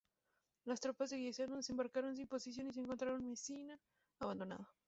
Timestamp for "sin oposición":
2.15-2.65